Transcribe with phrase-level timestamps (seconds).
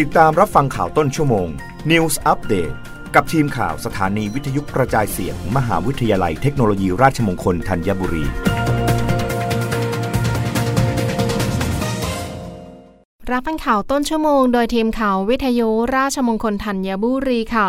[0.00, 1.48] ติดตามรับฟังข่าวต้นชั่วโมง
[1.90, 2.74] News Update
[3.14, 8.24] กับทีมข่าวสถานีวิทยุกระจายเสียงมหาวิทยาลัยเทคโนโลยีราชมงคลธัญบุรี
[13.30, 17.68] รับฟังข่าวต้นชั่วโมง โดยทีมข่าววิทยุราชมงคลธัญบุรีค่ะ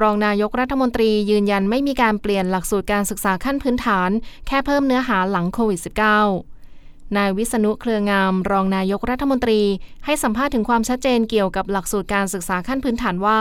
[0.00, 4.10] รองนายกรัฐมนตรียืนยันไม่มีการเปลี่ยนหลักสูตรการศึกษาขั้นพื้นฐาน
[4.46, 6.59] แค่เพิ่มเนื้อหาหลังโควิด -19
[7.16, 9.60] นายวิษณุเครืองาม รองนายกรัฐมนตรี
[10.04, 13.38] ให้สัมภาษณ์ถึงความชัดเจนเกี่ยวกับหลักสูตรการศึกษาขั้นพื้นฐานว่า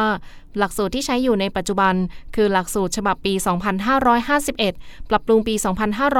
[0.57, 1.93] หลักสูตรที่ใช้อยู่ในปัจจุบัน
[2.35, 3.33] คือหลักสูตรฉบับปี
[4.41, 5.55] 2551 ปรับปรุงปี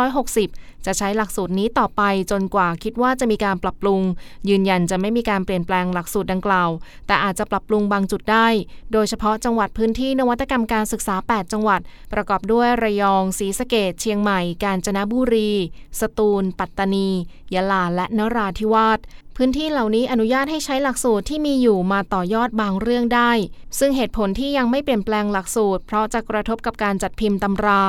[0.09, 2.01] 2560 จะใช้หลักสูตรนี้ต่อไป
[2.31, 4.01] จนกว่าคิดว่าจะมีการปรับปรุง
[4.49, 6.70] ยืนยันจะไม่มีการเปลี่ยนแปลงหลักสูตรดังกล่าว
[7.07, 8.47] แต่อาจจะปรับปรุงบางจุดได้
[8.93, 11.81] โดยเฉพาะจังหวัดพื้นที่นวัตกรรมการศึกษา 8 จังหวัด
[12.13, 15.51] ประกอบด้วยระยองศรีสะเกดเชียงใหม่ กาญจนบุรี
[15.99, 17.09] สตูล ปัตตานี
[17.53, 18.99] ยะลาและนราธิวาส
[19.41, 23.31] พื้นที่เหล่านี้อนุญาตให้ใช้หลักสูตรที่มีอยู่มาต่อยอดบางเรื่องได้
[23.79, 27.82] ซึ่งเหตุผลที่ยังไม่เปลี่ยนแปลงหลักสูตร เพราะจะกระทบกับการจัดพิมพ์ตำรา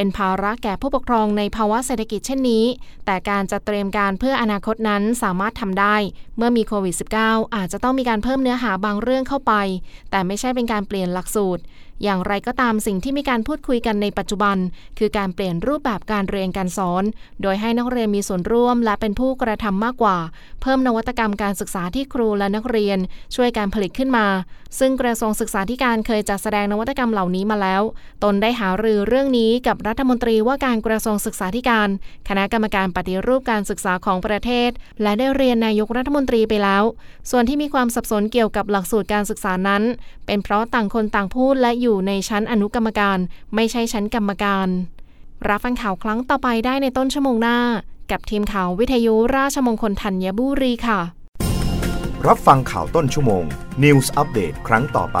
[0.00, 2.64] เป็นภาระแก่ผู้ปกครองในภาวะเศรษฐกิจเช่นนี้
[3.06, 5.96] แต่การจัดเตรียมการเพื่ออนาคตนั้นสามารถทำได้
[6.36, 9.52] เมื่อมีโควิด -19 อาจจะต้องมีการเพิ่มเนื้อหาบางเรื่องเข้าไป
[10.10, 11.62] แต่ไม่ใช่เป็นการเปลี่ยนหลักสูตร
[12.04, 14.56] อย่างไรก็ตามสิ่งที่มีการพูดคุยกันในปัจจุบัน
[14.98, 17.04] คือการเปลี่ยนรูปแบบการเรียนการสอน
[17.42, 20.18] โดยให้นักเรียนมีส่วนร่วม และเป็นผู้กระทำมากกว่า
[20.62, 22.98] เพิ่มนวัตกรรมการศึกษาที่ครูและนักเรียน
[23.34, 24.26] ช่วยการผลิตขึ้นมา
[24.78, 27.82] ซึ่งกระทรวงศึกษาธิการเคยจัดแสดงนวัตกรรมเหล่านี้มาแล้ว
[28.24, 31.88] ตนได้หารือเรื่องนี้กับรัฐมนตรีว่าการกระทรวงศึกษาธิการ
[32.28, 34.70] คณะกรรมการปฏิรูปการศึกษาของประเทศ
[35.02, 36.82] และได้เรียนนายกรัฐมนตรีไปแล้ว
[37.30, 39.82] ส่วนที่มีความสับสนเกี่ยวกับหลักสูตรการศึกษานั้น
[40.26, 43.18] เป็นเพราะต่างคนต่างพูดและอยู่ในชั้นอนุกรรมการ
[43.54, 44.68] ไม่ใช่ชั้นกรรมการ
[45.48, 47.58] รับฟังข่าวครั้งต่อไปได้ในต้นชั่วโมงหน้า
[48.10, 51.00] กับทีมข่าววิทยุราชมงคลธัญบุรีค่ะ
[52.26, 53.44] รับฟังข่าวต้นชั่วโมง
[53.82, 55.20] News อัปเดตครั้งต่อไป